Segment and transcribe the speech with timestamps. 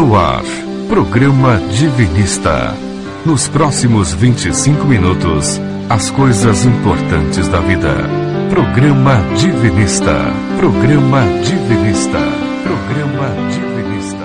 [0.00, 0.42] No ar,
[0.88, 2.74] programa Divinista.
[3.26, 7.94] Nos próximos 25 minutos, as coisas importantes da vida.
[8.48, 10.32] Programa Divinista.
[10.56, 12.18] Programa Divinista.
[12.62, 14.24] Programa Divinista.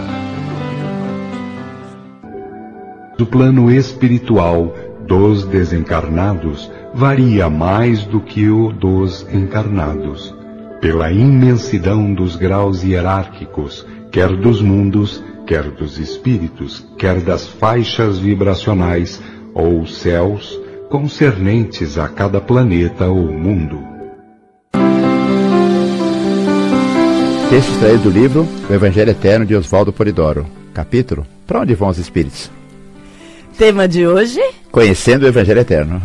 [3.17, 4.73] Do plano espiritual
[5.05, 10.33] dos desencarnados varia mais do que o dos encarnados,
[10.79, 19.21] pela imensidão dos graus hierárquicos, quer dos mundos, quer dos espíritos, quer das faixas vibracionais
[19.53, 23.95] ou céus concernentes a cada planeta ou mundo.
[27.49, 30.45] Texto extraído do livro O Evangelho Eterno de Oswaldo Polidoro.
[30.73, 32.51] Capítulo Para onde vão os espíritos?
[33.57, 34.41] Tema de hoje?
[34.71, 36.01] Conhecendo o Evangelho Eterno.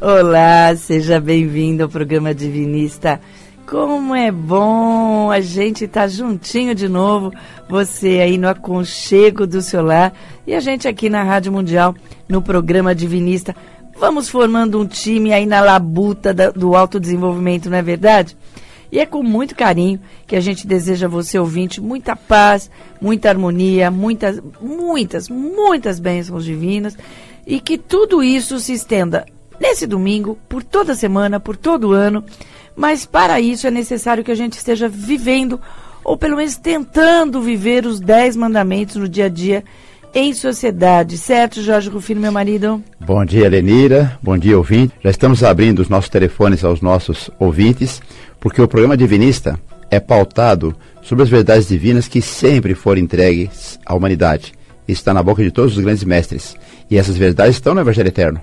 [0.00, 3.20] Olá, seja bem-vindo ao programa Divinista.
[3.66, 7.32] Como é bom a gente estar tá juntinho de novo,
[7.68, 10.14] você aí no aconchego do seu lar
[10.46, 11.92] e a gente aqui na Rádio Mundial,
[12.28, 13.56] no programa Divinista.
[13.98, 18.36] Vamos formando um time aí na labuta do autodesenvolvimento, não é verdade?
[18.92, 23.30] E é com muito carinho que a gente deseja a você, ouvinte, muita paz, muita
[23.30, 26.96] harmonia, muitas, muitas, muitas bênçãos divinas
[27.44, 29.26] e que tudo isso se estenda
[29.58, 32.22] nesse domingo, por toda semana, por todo ano.
[32.76, 35.58] Mas para isso é necessário que a gente esteja vivendo,
[36.04, 39.64] ou pelo menos tentando viver os dez mandamentos no dia a dia
[40.14, 41.18] em sociedade.
[41.18, 42.82] Certo, Jorge Rufino, meu marido?
[43.00, 44.18] Bom dia, Lenira.
[44.22, 44.94] Bom dia, ouvinte.
[45.02, 48.00] Já estamos abrindo os nossos telefones aos nossos ouvintes,
[48.38, 49.58] porque o programa Divinista
[49.90, 54.54] é pautado sobre as verdades divinas que sempre foram entregues à humanidade.
[54.86, 56.56] Está na boca de todos os grandes mestres.
[56.90, 58.40] E essas verdades estão no Evangelho Eterno.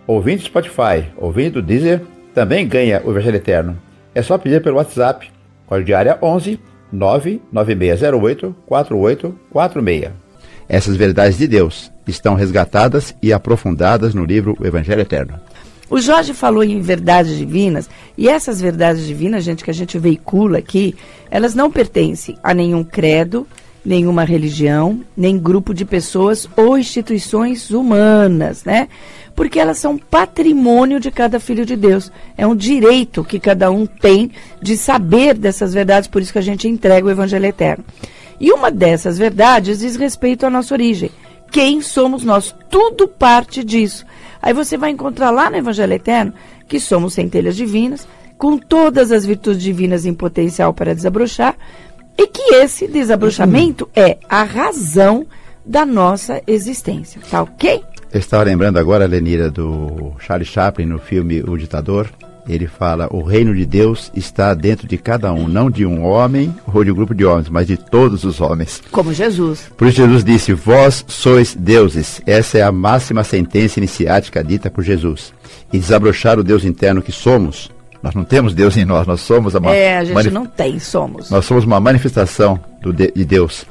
[0.07, 2.01] Ouvindo Spotify, ouvindo Deezer,
[2.33, 3.75] também ganha o Evangelho Eterno.
[4.13, 5.31] É só pedir pelo WhatsApp,
[5.65, 6.59] código de área 11
[6.91, 10.24] 99608 4846.
[10.67, 15.39] Essas verdades de Deus estão resgatadas e aprofundadas no livro o Evangelho Eterno.
[15.89, 17.87] O Jorge falou em verdades divinas,
[18.17, 20.95] e essas verdades divinas, gente, que a gente veicula aqui,
[21.29, 23.47] elas não pertencem a nenhum credo,
[23.85, 28.87] nenhuma religião, nem grupo de pessoas ou instituições humanas, né?
[29.35, 32.11] Porque elas são patrimônio de cada filho de Deus.
[32.35, 36.41] É um direito que cada um tem de saber dessas verdades, por isso que a
[36.41, 37.83] gente entrega o Evangelho Eterno.
[38.39, 41.11] E uma dessas verdades diz respeito à nossa origem.
[41.51, 42.53] Quem somos nós?
[42.69, 44.05] Tudo parte disso.
[44.41, 46.33] Aí você vai encontrar lá no Evangelho Eterno
[46.67, 48.07] que somos centelhas divinas,
[48.37, 51.55] com todas as virtudes divinas em potencial para desabrochar,
[52.17, 54.03] e que esse desabrochamento uhum.
[54.03, 55.25] é a razão
[55.65, 57.21] da nossa existência.
[57.29, 57.83] Tá ok?
[58.11, 62.09] Eu estava lembrando agora, Lenira, do Charlie Chaplin no filme O Ditador.
[62.47, 66.53] Ele fala: o reino de Deus está dentro de cada um, não de um homem
[66.71, 68.81] ou de um grupo de homens, mas de todos os homens.
[68.91, 69.71] Como Jesus.
[69.75, 72.21] Por isso, Jesus disse: Vós sois deuses.
[72.25, 75.33] Essa é a máxima sentença iniciática dita por Jesus.
[75.73, 77.73] E desabrochar o Deus interno que somos
[78.05, 81.31] nós não temos Deus em nós, nós somos a É, a gente não tem, somos.
[81.31, 83.65] Nós somos uma manifestação do de, de Deus.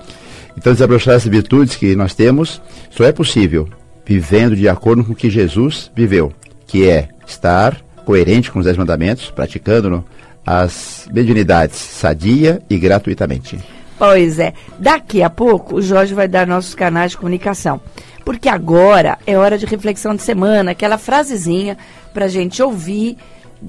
[0.59, 3.69] Então, desabrochar essas virtudes que nós temos só é possível
[4.05, 6.33] vivendo de acordo com o que Jesus viveu,
[6.67, 10.05] que é estar coerente com os dez mandamentos, praticando
[10.47, 13.59] as mediunidades sadia e gratuitamente.
[13.99, 14.53] Pois é.
[14.79, 17.81] Daqui a pouco o Jorge vai dar nossos canais de comunicação.
[18.25, 21.77] Porque agora é hora de reflexão de semana, aquela frasezinha
[22.13, 23.17] para a gente ouvir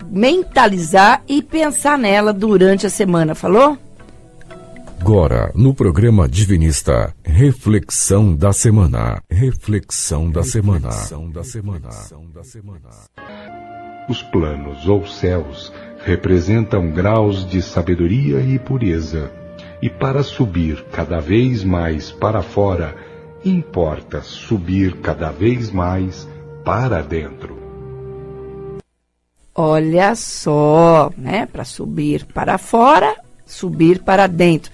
[0.09, 3.77] mentalizar e pensar nela durante a semana, falou?
[4.99, 9.21] Agora, no programa Divinista, reflexão da semana.
[9.29, 10.89] Reflexão da semana.
[11.31, 12.89] da semana.
[14.07, 15.73] Os planos ou céus
[16.05, 19.31] representam graus de sabedoria e pureza.
[19.81, 22.95] E para subir cada vez mais para fora,
[23.43, 26.27] importa subir cada vez mais
[26.63, 27.57] para dentro.
[29.53, 31.45] Olha só, né?
[31.45, 33.15] Para subir para fora,
[33.45, 34.71] subir para dentro.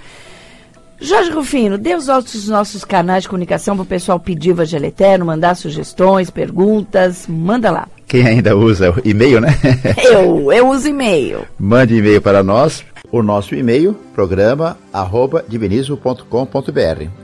[1.01, 2.07] Jorge Rufino, dê os
[2.47, 7.71] nossos canais de comunicação para o pessoal pedir o Evangelho Eterno, mandar sugestões, perguntas, manda
[7.71, 7.87] lá.
[8.07, 9.57] Quem ainda usa e-mail, né?
[10.03, 11.47] Eu, eu uso e-mail.
[11.57, 12.85] Mande e-mail para nós.
[13.11, 15.43] O nosso e-mail, programa arroba.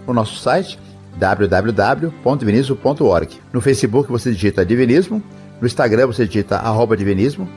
[0.06, 0.80] O nosso site,
[1.18, 3.30] www.divinismo.org.
[3.54, 5.22] No Facebook você digita Divinismo
[5.60, 7.50] no Instagram você digita arroba divinismo.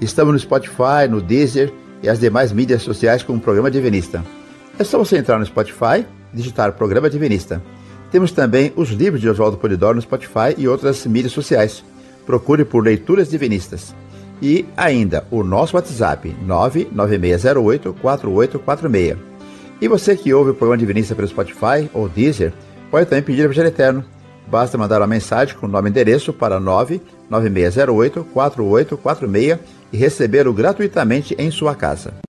[0.00, 4.22] Estamos no Spotify, no Deezer e as demais mídias sociais com o programa Divinista.
[4.78, 7.62] É só você entrar no Spotify, digitar Programa Divinista.
[8.10, 11.82] Temos também os livros de Oswaldo Polidoro no Spotify e outras mídias sociais.
[12.26, 13.94] Procure por Leituras Divinistas.
[14.42, 19.16] E ainda o nosso WhatsApp 996084846.
[19.80, 22.52] E você que ouve o programa Divinista pelo Spotify ou Deezer,
[22.90, 24.04] pode também pedir o Evangelho Eterno.
[24.46, 26.60] Basta mandar uma mensagem com nome e endereço para
[27.30, 29.58] 996084846
[29.90, 32.25] e recebê-lo gratuitamente em sua casa.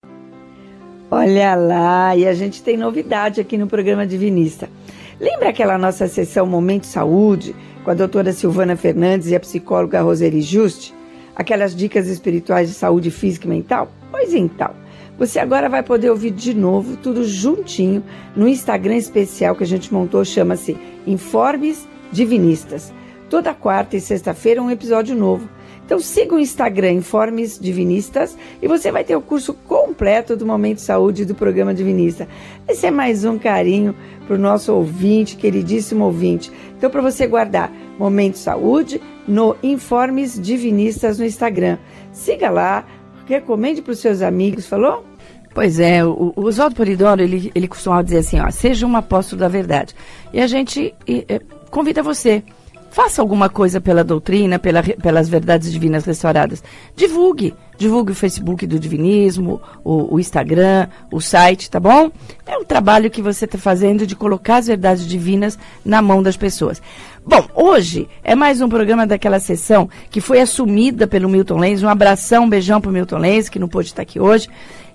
[1.10, 4.70] Olha lá, e a gente tem novidade aqui no programa Divinista.
[5.18, 7.56] Lembra aquela nossa sessão Momento Saúde,
[7.86, 10.94] com a doutora Silvana Fernandes e a psicóloga Roseli Juste?
[11.34, 13.90] Aquelas dicas espirituais de saúde física e mental?
[14.12, 14.72] Pois então,
[15.18, 18.04] você agora vai poder ouvir de novo tudo juntinho
[18.36, 20.76] no Instagram especial que a gente montou, chama-se
[21.08, 22.94] Informes Divinistas.
[23.30, 25.48] Toda quarta e sexta-feira um episódio novo.
[25.88, 30.82] Então siga o Instagram Informes Divinistas e você vai ter o curso completo do Momento
[30.82, 32.28] Saúde do programa Divinista.
[32.68, 33.96] Esse é mais um carinho
[34.28, 36.52] para o nosso ouvinte, queridíssimo ouvinte.
[36.78, 41.78] Então, para você guardar Momento Saúde no Informes Divinistas no Instagram.
[42.12, 42.86] Siga lá,
[43.26, 45.06] recomende para os seus amigos, falou?
[45.54, 49.40] Pois é, o, o Oswaldo Polidoro, ele, ele costumava dizer assim, ó, seja um apóstolo
[49.40, 49.96] da verdade.
[50.34, 51.42] E a gente e, e,
[51.72, 52.44] convida você
[52.90, 56.64] Faça alguma coisa pela doutrina, pela, pelas verdades divinas restauradas.
[56.96, 57.54] Divulgue.
[57.78, 62.10] Divulgue o Facebook do Divinismo, o, o Instagram, o site, tá bom?
[62.46, 66.36] É um trabalho que você está fazendo de colocar as verdades divinas na mão das
[66.36, 66.82] pessoas.
[67.24, 71.84] Bom, hoje é mais um programa daquela sessão que foi assumida pelo Milton Lenz.
[71.84, 74.50] Um abração, um beijão para o Milton Lenz, que não pôde estar aqui hoje,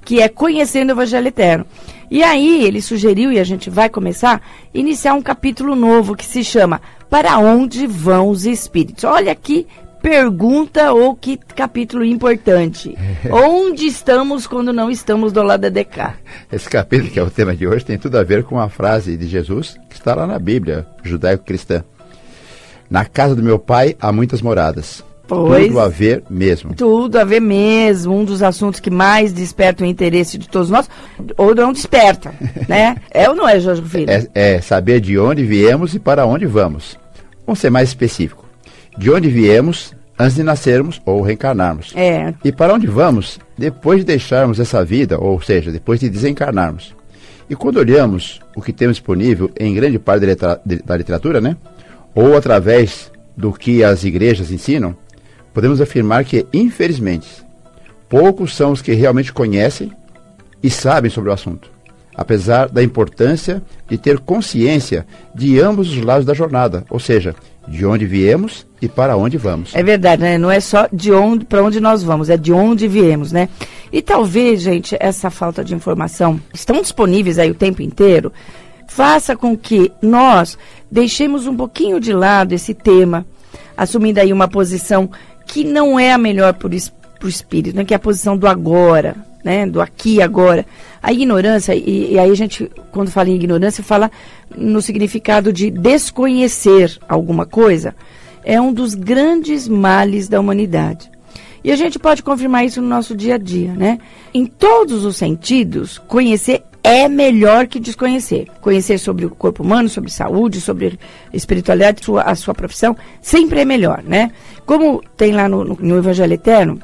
[0.04, 1.66] que é Conhecendo o Evangelho Eterno.
[2.10, 4.42] E aí ele sugeriu, e a gente vai começar,
[4.74, 6.80] iniciar um capítulo novo que se chama
[7.12, 9.04] para onde vão os espíritos?
[9.04, 9.66] Olha que
[10.00, 12.96] pergunta ou que capítulo importante.
[13.30, 16.14] Onde estamos quando não estamos do lado da DK?
[16.50, 19.14] Esse capítulo, que é o tema de hoje, tem tudo a ver com uma frase
[19.14, 21.84] de Jesus que está lá na Bíblia judaico-cristã.
[22.88, 25.04] Na casa do meu pai há muitas moradas.
[25.28, 26.74] Pois, tudo a ver mesmo.
[26.74, 28.16] Tudo a ver mesmo.
[28.16, 30.88] Um dos assuntos que mais desperta o interesse de todos nós,
[31.36, 32.34] ou não desperta,
[32.66, 32.96] né?
[33.10, 34.10] É ou não é, Jorge Filho?
[34.10, 37.01] É, é saber de onde viemos e para onde vamos.
[37.52, 38.46] Vamos ser mais específico.
[38.96, 41.92] De onde viemos antes de nascermos ou reencarnarmos.
[41.94, 42.32] É.
[42.42, 46.96] E para onde vamos depois de deixarmos essa vida, ou seja, depois de desencarnarmos.
[47.50, 50.24] E quando olhamos o que temos disponível em grande parte
[50.82, 51.54] da literatura, né?
[52.14, 54.96] Ou através do que as igrejas ensinam,
[55.52, 57.28] podemos afirmar que, infelizmente,
[58.08, 59.92] poucos são os que realmente conhecem
[60.62, 61.71] e sabem sobre o assunto
[62.14, 67.34] apesar da importância de ter consciência de ambos os lados da jornada, ou seja,
[67.66, 69.74] de onde viemos e para onde vamos.
[69.74, 70.36] É verdade, né?
[70.36, 73.48] Não é só de onde para onde nós vamos, é de onde viemos, né?
[73.92, 78.32] E talvez, gente, essa falta de informação estão disponíveis aí o tempo inteiro,
[78.88, 80.58] faça com que nós
[80.90, 83.24] deixemos um pouquinho de lado esse tema,
[83.76, 85.10] assumindo aí uma posição
[85.46, 87.84] que não é a melhor para o espírito, né?
[87.84, 90.64] que é a posição do agora, né, do aqui e agora.
[91.02, 94.10] A ignorância, e, e, aí a gente, quando fala em ignorância, fala
[94.56, 97.94] no significado de desconhecer alguma coisa,
[98.44, 101.10] é um dos grandes males da humanidade.
[101.64, 103.98] E a gente pode confirmar isso no nosso dia a dia, né?
[104.34, 108.48] Em todos os sentidos, conhecer é melhor que desconhecer.
[108.60, 110.98] Conhecer sobre o corpo humano, sobre saúde, sobre
[111.32, 114.32] espiritualidade, sua, a sua profissão, sempre é melhor, né?
[114.66, 116.80] Como tem lá no, no, no Evangelho Eterno,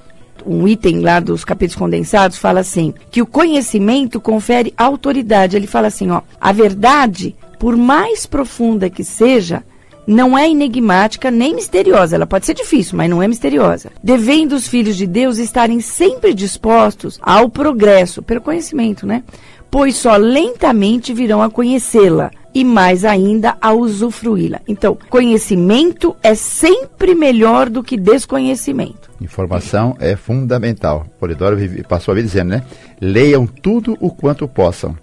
[0.47, 5.57] um item lá dos capítulos condensados fala assim, que o conhecimento confere autoridade.
[5.57, 9.63] Ele fala assim, ó, a verdade, por mais profunda que seja,
[10.07, 12.17] não é enigmática nem misteriosa.
[12.17, 13.91] Ela pode ser difícil, mas não é misteriosa.
[14.03, 19.23] Devendo os filhos de Deus estarem sempre dispostos ao progresso, pelo conhecimento, né?
[19.71, 24.61] Pois só lentamente virão a conhecê-la e mais ainda a usufruí-la.
[24.67, 29.11] Então, conhecimento é sempre melhor do que desconhecimento.
[29.21, 31.07] Informação é fundamental.
[31.19, 31.57] Polidoro
[31.89, 32.63] passou a vida dizendo, né?
[33.01, 34.97] Leiam tudo o quanto possam.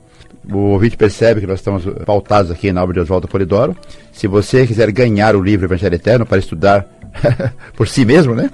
[0.51, 3.75] O ouvinte percebe que nós estamos pautados aqui na obra de Oswaldo Polidoro.
[4.11, 6.87] Se você quiser ganhar o livro Evangelho Eterno para estudar
[7.75, 8.49] por si mesmo, né?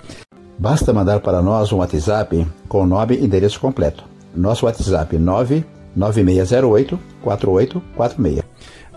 [0.58, 4.04] Basta mandar para nós um WhatsApp com o nome e endereço completo.
[4.36, 8.44] Nosso WhatsApp 99608 4846.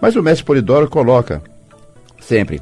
[0.04, 1.40] Mas o mestre Polidoro coloca
[2.20, 2.60] sempre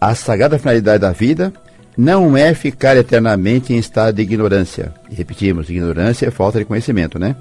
[0.00, 1.52] a sagrada finalidade da vida
[1.94, 4.94] não é ficar eternamente em estado de ignorância.
[5.10, 7.36] E repetimos, ignorância é falta de conhecimento, né?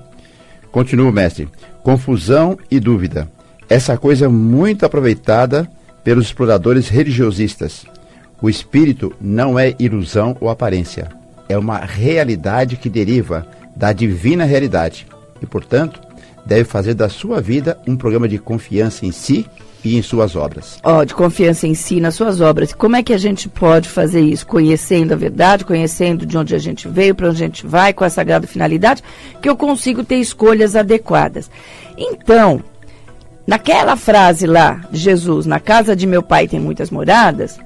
[0.70, 1.48] Continua o mestre.
[1.82, 3.30] Confusão e dúvida.
[3.70, 5.66] Essa coisa muito aproveitada
[6.04, 7.86] pelos exploradores religiosistas.
[8.42, 11.08] O espírito não é ilusão ou aparência.
[11.48, 15.08] É uma realidade que deriva da divina realidade.
[15.42, 16.02] E, portanto,
[16.48, 19.46] deve fazer da sua vida um programa de confiança em si
[19.84, 20.80] e em suas obras.
[20.84, 22.74] Ó, oh, de confiança em si, nas suas obras.
[22.74, 24.48] Como é que a gente pode fazer isso?
[24.48, 28.04] Conhecendo a verdade, conhecendo de onde a gente veio, para onde a gente vai, com
[28.04, 29.04] a sagrada finalidade,
[29.42, 31.52] que eu consigo ter escolhas adequadas.
[31.98, 32.64] Então,
[33.46, 37.60] naquela frase lá de Jesus, na casa de meu pai tem muitas moradas,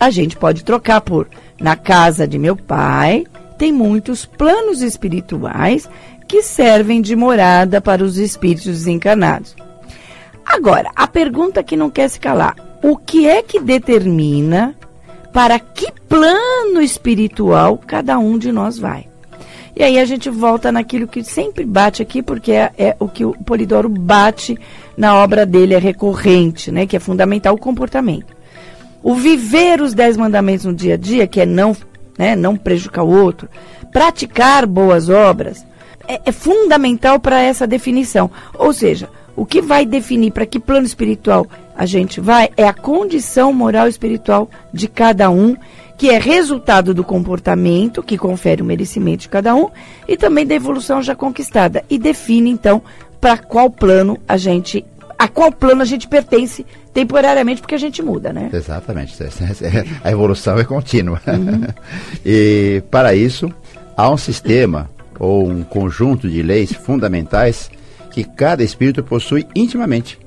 [0.00, 1.28] a gente pode trocar por
[1.60, 3.24] na casa de meu pai
[3.56, 5.88] tem muitos planos espirituais
[6.26, 9.54] que servem de morada para os espíritos desencarnados.
[10.44, 14.74] Agora, a pergunta que não quer se calar: o que é que determina
[15.32, 19.08] para que plano espiritual cada um de nós vai?
[19.76, 23.24] E aí a gente volta naquilo que sempre bate aqui, porque é, é, o que
[23.24, 24.56] o Polidoro bate
[24.96, 26.86] na obra dele, é recorrente, né?
[26.86, 28.34] Que é fundamental o comportamento.
[29.02, 31.76] O viver os dez mandamentos no dia a dia, que é não,
[32.16, 33.48] né, não prejudicar o outro,
[33.92, 35.66] praticar boas obras,
[36.08, 38.30] é, é fundamental para essa definição.
[38.58, 41.46] Ou seja, o que vai definir para que plano espiritual
[41.76, 45.56] a gente vai é a condição moral e espiritual de cada um,
[45.98, 49.68] que é resultado do comportamento, que confere o merecimento de cada um,
[50.06, 51.84] e também da evolução já conquistada.
[51.90, 52.82] E define, então,
[53.20, 54.84] para qual plano a gente.
[55.18, 58.50] a qual plano a gente pertence temporariamente, porque a gente muda, né?
[58.52, 59.16] Exatamente.
[60.04, 61.20] A evolução é contínua.
[61.26, 61.66] Uhum.
[62.24, 63.52] e para isso,
[63.96, 67.70] há um sistema ou um conjunto de leis fundamentais
[68.10, 70.18] que cada espírito possui intimamente.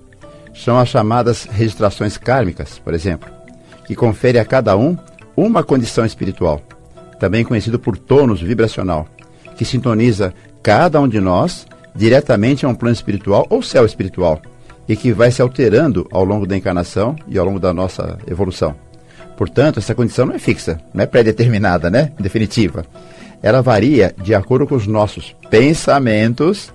[0.53, 3.29] São as chamadas registrações kármicas, por exemplo,
[3.85, 4.97] que confere a cada um
[5.35, 6.61] uma condição espiritual,
[7.19, 9.07] também conhecido por tônus vibracional,
[9.55, 14.41] que sintoniza cada um de nós diretamente a um plano espiritual ou céu espiritual,
[14.87, 18.75] e que vai se alterando ao longo da encarnação e ao longo da nossa evolução.
[19.35, 22.11] Portanto, essa condição não é fixa, não é pré-determinada, né?
[22.19, 22.85] Definitiva.
[23.41, 26.73] Ela varia de acordo com os nossos pensamentos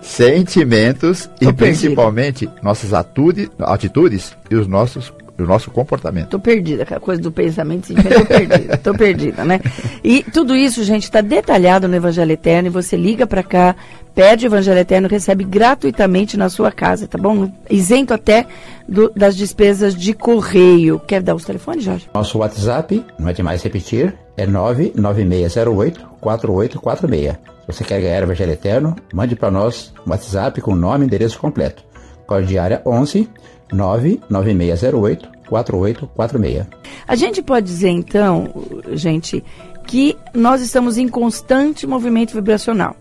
[0.00, 1.54] sentimentos Tô e perdida.
[1.54, 5.12] principalmente nossas atitudes, atitudes e os nossos
[5.42, 6.28] o nosso comportamento.
[6.28, 9.60] Tô perdida, aquela coisa do pensamento, sim, tô perdida, tô perdida, né?
[10.02, 13.74] E tudo isso, gente, está detalhado no Evangelho Eterno e você liga para cá,
[14.14, 17.50] pede o Evangelho Eterno, recebe gratuitamente na sua casa, tá bom?
[17.68, 18.46] Isento até
[18.88, 21.00] do, das despesas de correio.
[21.00, 22.08] Quer dar os telefones, Jorge?
[22.14, 27.32] Nosso WhatsApp, não é demais repetir, é 99608 4846.
[27.32, 31.06] Se você quer ganhar o Evangelho Eterno, mande para nós um WhatsApp com nome e
[31.06, 31.82] endereço completo.
[32.26, 33.28] Código de área 11
[33.74, 36.66] 99608 4846.
[37.06, 38.48] A gente pode dizer então,
[38.92, 39.44] gente,
[39.86, 42.96] que nós estamos em constante movimento vibracional.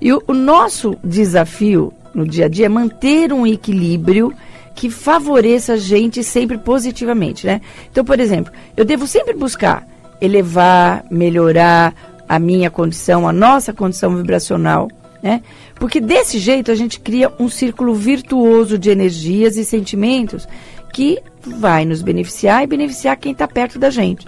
[0.00, 4.32] E o, o nosso desafio no dia a dia é manter um equilíbrio
[4.74, 7.60] que favoreça a gente sempre positivamente, né?
[7.90, 9.86] Então, por exemplo, eu devo sempre buscar
[10.20, 11.94] elevar, melhorar,
[12.30, 14.88] a minha condição, a nossa condição vibracional,
[15.20, 15.42] né?
[15.80, 20.46] Porque desse jeito a gente cria um círculo virtuoso de energias e sentimentos
[20.92, 24.26] que vai nos beneficiar e beneficiar quem está perto da gente.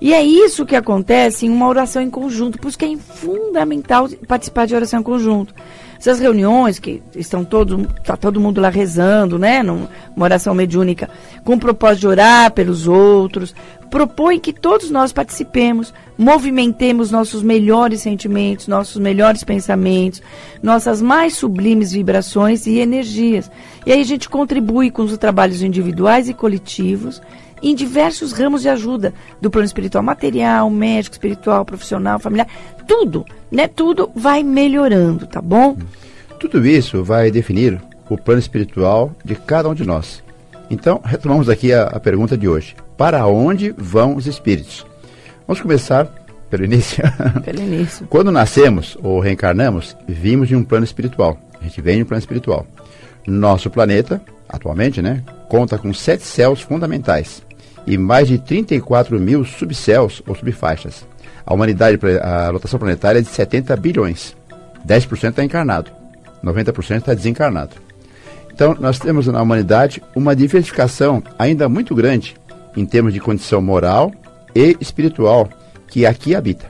[0.00, 4.08] E é isso que acontece em uma oração em conjunto, por isso que é fundamental
[4.26, 5.54] participar de oração em conjunto.
[5.98, 9.62] Essas reuniões que estão todo, tá todo mundo lá rezando, né?
[9.62, 9.88] Numa
[10.18, 11.10] oração mediúnica,
[11.44, 13.54] com o propósito de orar pelos outros,
[13.90, 20.22] propõe que todos nós participemos, movimentemos nossos melhores sentimentos, nossos melhores pensamentos,
[20.62, 23.50] nossas mais sublimes vibrações e energias.
[23.84, 27.20] E aí a gente contribui com os trabalhos individuais e coletivos
[27.62, 32.48] em diversos ramos de ajuda, do plano espiritual material, médico, espiritual, profissional, familiar,
[32.86, 33.68] tudo, né?
[33.68, 35.76] Tudo vai melhorando, tá bom?
[36.38, 40.22] Tudo isso vai definir o plano espiritual de cada um de nós.
[40.70, 42.76] Então, retomamos aqui a, a pergunta de hoje.
[42.96, 44.86] Para onde vão os espíritos?
[45.46, 46.06] Vamos começar
[46.50, 47.04] pelo início.
[47.44, 48.06] Pelo início.
[48.08, 51.38] Quando nascemos ou reencarnamos, vimos de um plano espiritual.
[51.60, 52.66] A gente vem de um plano espiritual.
[53.26, 57.42] Nosso planeta, atualmente, né, conta com sete céus fundamentais
[57.88, 61.06] e mais de 34 mil subcéus ou subfaixas.
[61.44, 64.36] A humanidade, a lotação planetária é de 70 bilhões.
[64.86, 65.90] 10% está encarnado,
[66.44, 67.76] 90% está desencarnado.
[68.52, 72.36] Então, nós temos na humanidade uma diversificação ainda muito grande
[72.76, 74.12] em termos de condição moral
[74.54, 75.48] e espiritual
[75.86, 76.66] que aqui habita.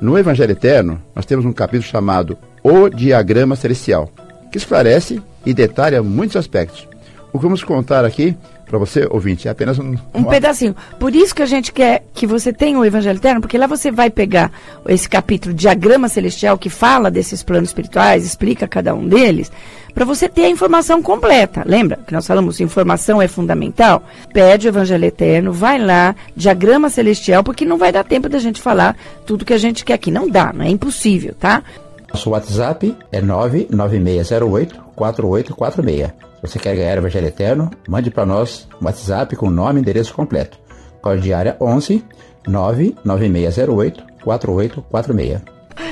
[0.00, 4.10] No Evangelho Eterno, nós temos um capítulo chamado O Diagrama Celestial,
[4.50, 6.88] que esclarece e detalha muitos aspectos.
[7.32, 8.36] O que vamos contar aqui
[8.72, 10.74] para você, ouvinte, é apenas um, um pedacinho.
[10.98, 13.90] Por isso que a gente quer que você tenha o Evangelho Eterno, porque lá você
[13.90, 14.50] vai pegar
[14.88, 19.52] esse capítulo Diagrama Celestial que fala desses planos espirituais, explica cada um deles,
[19.92, 21.62] para você ter a informação completa.
[21.66, 24.02] Lembra que nós falamos informação é fundamental?
[24.32, 28.62] Pede o Evangelho Eterno, vai lá, Diagrama Celestial, porque não vai dar tempo da gente
[28.62, 30.10] falar tudo que a gente quer aqui.
[30.10, 31.62] Não dá, não é impossível, tá?
[32.10, 36.06] Nosso WhatsApp é 99608-4846.
[36.06, 36.12] Se
[36.42, 40.12] você quer ganhar o Evangelho Eterno, mande para nós um WhatsApp com nome e endereço
[40.12, 40.58] completo.
[41.00, 42.04] Código de área 11
[42.46, 45.40] 99608 4846.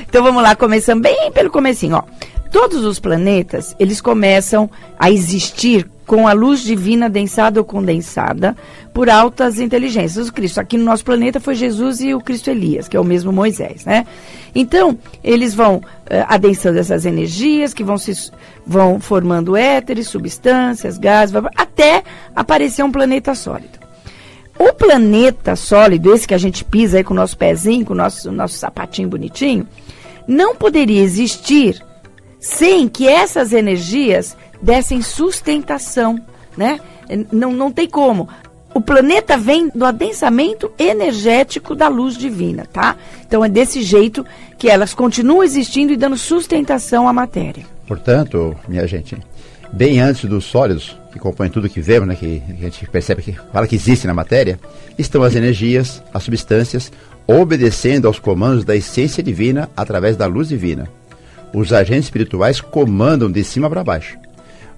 [0.09, 2.03] Então vamos lá, começando bem pelo comecinho, ó.
[2.51, 8.57] Todos os planetas, eles começam a existir com a luz divina densada ou condensada
[9.01, 10.29] por altas inteligências.
[10.29, 13.05] O Cristo aqui no nosso planeta foi Jesus e o Cristo Elias, que é o
[13.05, 14.07] mesmo Moisés, né?
[14.55, 15.83] Então, eles vão uh,
[16.29, 18.31] adensando essas energias que vão se
[18.67, 22.05] vão formando éteres, substâncias, gases, até
[22.37, 23.79] aparecer um planeta sólido.
[24.59, 27.97] O planeta sólido, esse que a gente pisa aí com o nosso pezinho, com o
[27.97, 29.67] nosso, nosso sapatinho bonitinho,
[30.29, 31.83] não poderia existir
[32.39, 36.21] sem que essas energias dessem sustentação,
[36.55, 36.79] né?
[37.33, 38.29] Não, não tem como.
[38.81, 42.97] O planeta vem do adensamento energético da luz divina, tá?
[43.27, 44.25] Então é desse jeito
[44.57, 47.63] que elas continuam existindo e dando sustentação à matéria.
[47.87, 49.19] Portanto, minha gente,
[49.71, 53.37] bem antes dos sólidos, que compõem tudo que vemos, né, que a gente percebe que
[53.53, 54.59] fala que existe na matéria,
[54.97, 56.91] estão as energias, as substâncias,
[57.27, 60.89] obedecendo aos comandos da essência divina através da luz divina.
[61.53, 64.17] Os agentes espirituais comandam de cima para baixo.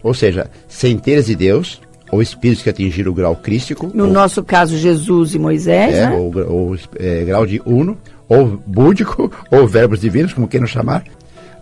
[0.02, 1.80] Ou seja, centelhas de Deus,
[2.12, 3.90] ou espíritos que atingiram o grau crístico.
[3.95, 5.95] No ou, nosso caso, Jesus e Moisés.
[5.95, 6.12] É, né?
[6.14, 7.97] ou, ou é, grau de uno,
[8.28, 11.04] ou búdico, ou verbos divinos, como queiram chamar,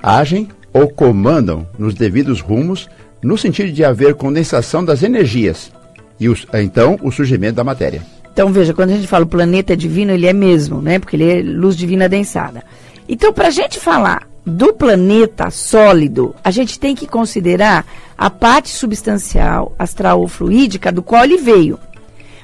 [0.02, 2.88] agem ou comandam nos devidos rumos,
[3.22, 5.70] no sentido de haver condensação das energias
[6.18, 8.02] e os, então o surgimento da matéria.
[8.32, 10.98] Então veja, quando a gente fala o planeta divino, ele é mesmo, né?
[10.98, 12.64] Porque ele é luz divina densada.
[13.08, 18.70] Então, para a gente falar do planeta sólido, a gente tem que considerar a parte
[18.70, 21.78] substancial, astral ou fluídica, do qual ele veio.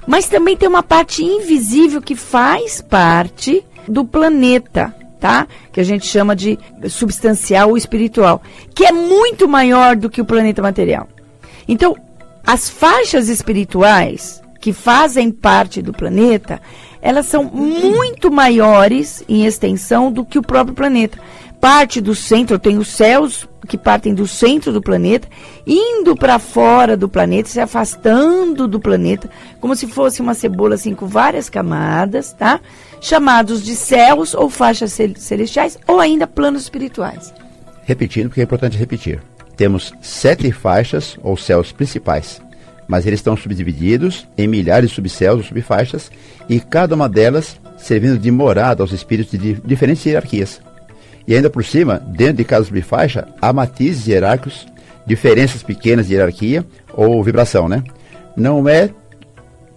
[0.07, 5.47] Mas também tem uma parte invisível que faz parte do planeta, tá?
[5.73, 8.43] Que a gente chama de substancial ou espiritual,
[8.75, 11.09] que é muito maior do que o planeta material.
[11.67, 11.97] Então,
[12.47, 16.61] as faixas espirituais que fazem parte do planeta,
[17.03, 21.19] elas são muito maiores em extensão do que o próprio planeta
[21.61, 25.29] parte do centro, tem os céus que partem do centro do planeta,
[25.67, 29.29] indo para fora do planeta, se afastando do planeta,
[29.61, 32.61] como se fosse uma cebola assim com várias camadas, tá?
[33.01, 37.35] Chamados de céus ou faixas celestiais ou ainda planos espirituais.
[37.85, 39.21] Repetindo, porque é importante repetir.
[39.57, 42.41] Temos sete faixas ou céus principais,
[42.87, 46.11] mas eles estão subdivididos em milhares de subcéus ou subfaixas
[46.49, 50.61] e cada uma delas servindo de morada aos espíritos de diferentes hierarquias.
[51.27, 54.67] E ainda por cima, dentro de cada subfaixa, há matizes hierárquicos,
[55.05, 57.83] diferenças pequenas de hierarquia ou vibração, né?
[58.37, 58.91] Não é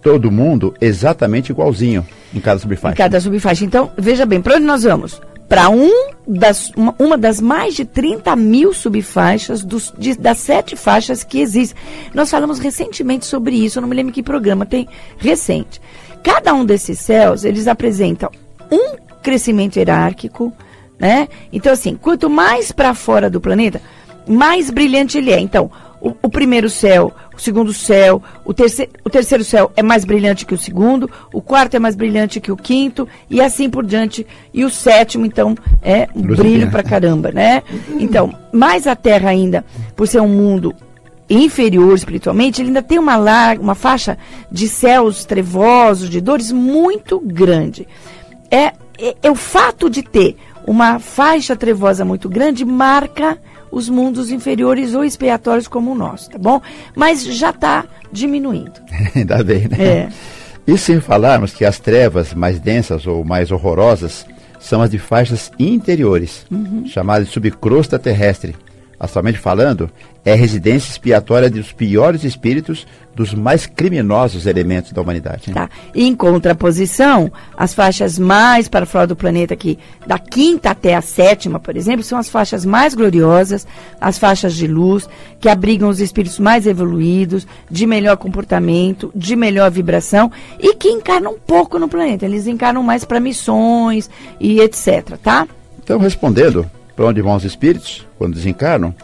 [0.02, 2.94] todo mundo exatamente igualzinho em cada subfaixa.
[2.94, 3.64] Em cada subfaixa.
[3.64, 5.20] Então, veja bem, para onde nós vamos?
[5.48, 5.90] Para um
[6.26, 11.40] das, uma, uma, das mais de 30 mil subfaixas dos, de, das sete faixas que
[11.40, 11.80] existem.
[12.14, 15.80] Nós falamos recentemente sobre isso, eu não me lembro que programa tem recente.
[16.22, 18.30] Cada um desses céus, eles apresentam
[18.70, 20.52] um crescimento hierárquico,
[21.00, 21.28] né?
[21.50, 23.80] Então, assim, quanto mais para fora do planeta,
[24.28, 25.40] mais brilhante ele é.
[25.40, 30.04] Então, o, o, primeiro céu, o segundo céu, o, terceiro, o terceiro céu é mais
[30.04, 33.84] brilhante que o segundo, o quarto é mais brilhante que o quinto, e assim por
[33.84, 34.26] diante.
[34.52, 37.62] E o sétimo, então, é um brilho pra caramba, né?
[37.98, 39.64] Então, mais a Terra ainda,
[39.96, 40.74] por ser um mundo
[41.28, 44.18] inferior espiritualmente, ele ainda tem uma, larga, uma faixa
[44.50, 47.86] de céus trevosos, de dores muito grande.
[48.50, 50.36] É, é, é o fato de ter
[50.66, 53.38] uma faixa trevosa muito grande marca
[53.70, 56.60] os mundos inferiores ou expiatórios como o nosso, tá bom?
[56.94, 58.72] Mas já está diminuindo.
[59.14, 59.76] Ainda bem, né?
[59.78, 60.08] É.
[60.66, 64.26] E sem falarmos que as trevas mais densas ou mais horrorosas
[64.58, 66.84] são as de faixas interiores, uhum.
[66.86, 68.54] chamadas de subcrosta terrestre.
[69.00, 69.90] Astralmente falando,
[70.22, 72.86] é residência expiatória dos piores espíritos
[73.16, 75.48] dos mais criminosos elementos da humanidade.
[75.48, 75.54] Né?
[75.54, 75.70] Tá.
[75.94, 81.58] Em contraposição, as faixas mais para fora do planeta, aqui, da quinta até a sétima,
[81.58, 83.66] por exemplo, são as faixas mais gloriosas,
[83.98, 85.08] as faixas de luz,
[85.40, 91.36] que abrigam os espíritos mais evoluídos, de melhor comportamento, de melhor vibração e que encarnam
[91.46, 92.26] pouco no planeta.
[92.26, 95.16] Eles encarnam mais para missões e etc.
[95.22, 95.48] Tá?
[95.82, 98.94] Então, respondendo, para onde vão os espíritos quando desencarnam?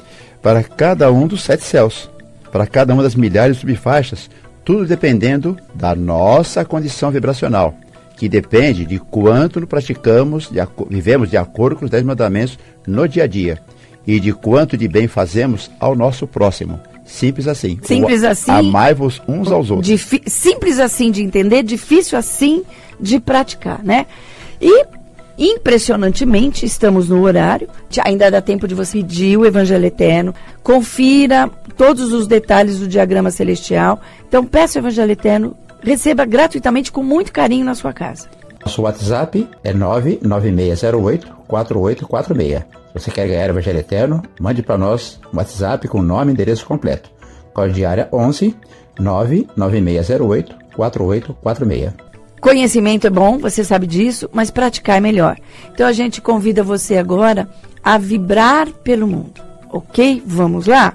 [0.43, 2.09] Para cada um dos sete céus
[2.57, 4.31] para cada uma das milhares de subfaixas,
[4.65, 7.75] tudo dependendo da nossa condição vibracional,
[8.17, 13.25] que depende de quanto praticamos, de vivemos de acordo com os dez mandamentos no dia
[13.25, 13.61] a dia
[14.07, 16.81] e de quanto de bem fazemos ao nosso próximo.
[17.05, 17.79] Simples assim.
[17.83, 18.51] Simples assim.
[18.51, 20.01] Amai-vos uns aos outros.
[20.27, 22.65] Simples assim de entender, difícil assim
[22.99, 24.07] de praticar, né?
[24.61, 24.87] E
[25.39, 27.69] Impressionantemente, estamos no horário.
[28.05, 30.35] Ainda dá tempo de você pedir o Evangelho Eterno.
[30.63, 34.01] Confira todos os detalhes do diagrama celestial.
[34.27, 35.57] Então, peça o Evangelho Eterno.
[35.83, 38.29] Receba gratuitamente com muito carinho na sua casa.
[38.65, 42.59] Nosso WhatsApp é 99608-4846.
[42.59, 46.35] Se você quer ganhar o Evangelho Eterno, mande para nós um WhatsApp com nome e
[46.35, 47.11] endereço completo.
[47.53, 48.57] Código de área 11
[48.99, 52.06] 99608 4846.
[52.41, 55.39] Conhecimento é bom, você sabe disso, mas praticar é melhor.
[55.73, 57.49] Então a gente convida você agora
[57.83, 60.23] a vibrar pelo mundo, ok?
[60.25, 60.95] Vamos lá?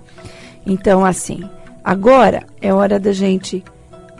[0.65, 1.43] Então, assim,
[1.83, 3.63] agora é hora da gente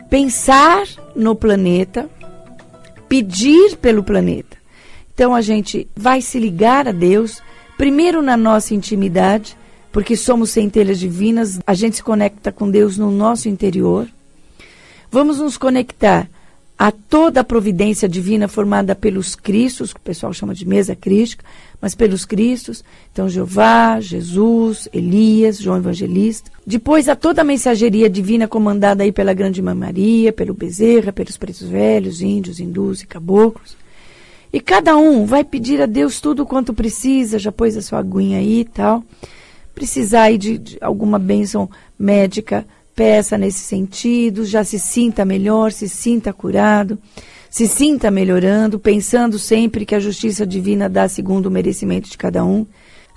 [0.10, 2.10] pensar no planeta,
[3.08, 4.58] pedir pelo planeta.
[5.14, 7.42] Então a gente vai se ligar a Deus,
[7.78, 9.56] primeiro na nossa intimidade,
[9.92, 14.08] porque somos centelhas divinas, a gente se conecta com Deus no nosso interior.
[15.12, 16.30] Vamos nos conectar
[16.82, 21.46] a toda a providência divina formada pelos Cristos, que o pessoal chama de mesa crística,
[21.80, 26.50] mas pelos Cristos, então Jeová, Jesus, Elias, João Evangelista.
[26.66, 31.38] Depois a toda a mensageria divina comandada aí pela Grande Mãe Maria, pelo Bezerra, pelos
[31.38, 33.78] pretos velhos, índios, hindus e caboclos.
[34.52, 38.40] E cada um vai pedir a Deus tudo quanto precisa, já pôs a sua aguinha
[38.40, 39.04] aí e tal.
[39.76, 42.66] Precisar aí de, de alguma bênção médica,
[43.02, 47.00] peça nesse sentido, já se sinta melhor, se sinta curado,
[47.50, 52.46] se sinta melhorando, pensando sempre que a justiça divina dá segundo o merecimento de cada
[52.46, 52.64] um.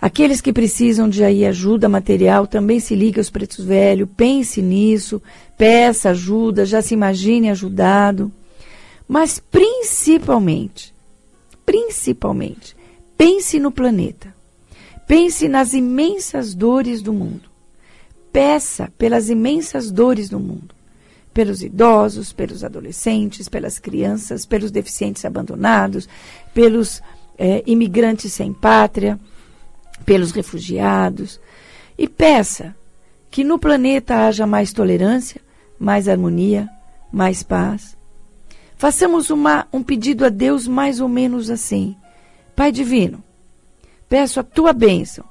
[0.00, 5.20] Aqueles que precisam de aí ajuda material, também se ligue aos pretos velhos, pense nisso,
[5.58, 8.32] peça ajuda, já se imagine ajudado.
[9.06, 10.94] Mas principalmente,
[11.66, 12.74] principalmente,
[13.18, 14.34] pense no planeta.
[15.06, 17.53] Pense nas imensas dores do mundo
[18.34, 20.74] peça pelas imensas dores do mundo,
[21.32, 26.08] pelos idosos, pelos adolescentes, pelas crianças, pelos deficientes abandonados,
[26.52, 27.00] pelos
[27.38, 29.20] é, imigrantes sem pátria,
[30.04, 31.40] pelos refugiados,
[31.96, 32.74] e peça
[33.30, 35.40] que no planeta haja mais tolerância,
[35.78, 36.68] mais harmonia,
[37.12, 37.96] mais paz.
[38.76, 41.94] Façamos uma, um pedido a Deus mais ou menos assim:
[42.56, 43.22] Pai Divino,
[44.08, 45.24] peço a tua bênção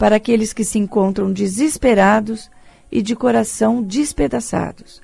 [0.00, 2.50] para aqueles que se encontram desesperados
[2.90, 5.02] e de coração despedaçados.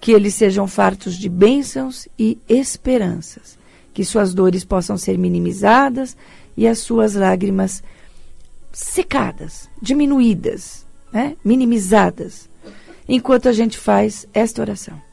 [0.00, 3.58] Que eles sejam fartos de bênçãos e esperanças.
[3.92, 6.16] Que suas dores possam ser minimizadas
[6.56, 7.82] e as suas lágrimas
[8.70, 11.36] secadas, diminuídas, né?
[11.44, 12.48] minimizadas,
[13.08, 15.05] enquanto a gente faz esta oração.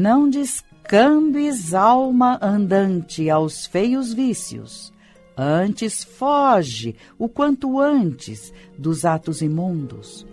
[0.00, 4.92] Não descambes alma andante aos feios vícios.
[5.36, 10.24] Antes foge o quanto antes dos atos imundos.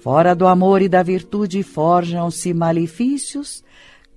[0.00, 3.62] Fora do amor e da virtude forjam-se malefícios,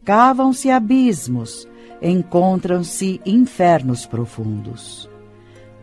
[0.03, 1.67] cavam-se abismos,
[2.01, 5.07] encontram-se infernos profundos.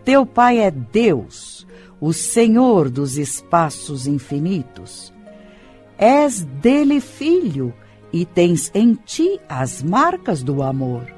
[0.05, 1.65] Teu Pai é Deus,
[2.01, 5.15] o Senhor dos espaços infinitos.
[5.97, 7.73] És dele filho,
[8.15, 11.13] e tens em ti as marcas do amor.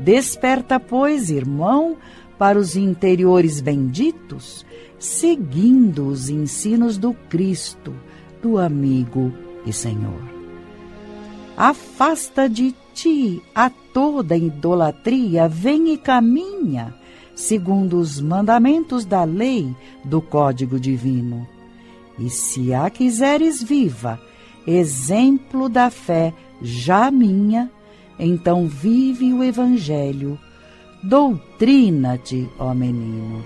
[0.00, 1.96] Desperta, pois, irmão,
[2.36, 4.66] para os interiores benditos,
[4.98, 7.94] seguindo os ensinos do Cristo,
[8.42, 9.32] do amigo
[9.64, 10.20] e Senhor.
[11.56, 16.92] Afasta de ti a toda idolatria, vem e caminha,
[17.32, 19.72] segundo os mandamentos da lei
[20.04, 21.46] do Código Divino.
[22.18, 24.20] E se a quiseres viva,
[24.66, 27.70] exemplo da fé já minha,
[28.18, 30.38] então vive o Evangelho,
[31.02, 33.44] doutrina-te, ó menino.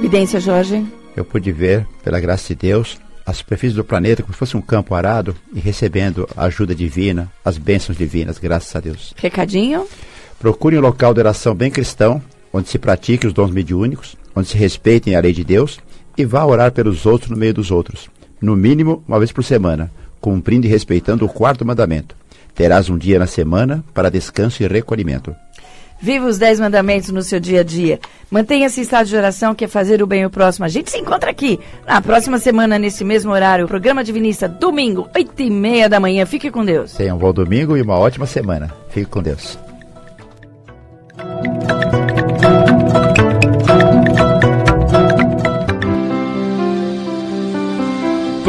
[0.00, 0.84] Vidência, Jorge.
[1.16, 4.62] Eu pude ver, pela graça de Deus, a superfície do planeta como se fosse um
[4.62, 9.12] campo arado e recebendo a ajuda divina, as bênçãos divinas, graças a Deus.
[9.16, 9.86] Recadinho?
[10.38, 14.56] Procure um local de oração bem cristão, onde se pratique os dons mediúnicos, onde se
[14.56, 15.78] respeitem a lei de Deus
[16.16, 18.08] e vá orar pelos outros no meio dos outros
[18.40, 22.14] no mínimo uma vez por semana, cumprindo e respeitando o quarto mandamento.
[22.54, 25.34] Terás um dia na semana para descanso e recolhimento.
[26.02, 28.00] Viva os dez mandamentos no seu dia a dia.
[28.30, 30.64] Mantenha esse estado de oração que é fazer o bem ao próximo.
[30.64, 33.68] A gente se encontra aqui na próxima semana, nesse mesmo horário.
[33.68, 36.24] Programa Divinista, domingo, oito e meia da manhã.
[36.24, 36.94] Fique com Deus.
[36.94, 38.72] Tenha um bom domingo e uma ótima semana.
[38.88, 39.58] Fique com Deus.